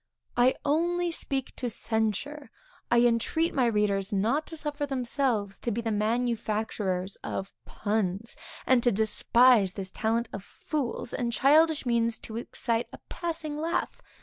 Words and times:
I 0.35 0.55
only 0.65 1.11
speak 1.11 1.55
to 1.57 1.69
censure; 1.69 2.49
I 2.89 3.01
entreat 3.01 3.53
my 3.53 3.67
readers 3.67 4.11
not 4.11 4.47
to 4.47 4.57
suffer 4.57 4.87
themselves 4.87 5.59
to 5.59 5.69
be 5.69 5.79
the 5.79 5.91
manufacturers 5.91 7.17
of 7.17 7.53
puns, 7.65 8.35
and 8.65 8.81
to 8.81 8.91
despise 8.91 9.73
this 9.73 9.91
talent 9.91 10.27
of 10.33 10.43
fools 10.43 11.13
and 11.13 11.31
childish 11.31 11.85
means 11.85 12.17
to 12.21 12.37
excite 12.37 12.87
a 12.91 12.97
passing 13.09 13.57
laugh. 13.59 14.01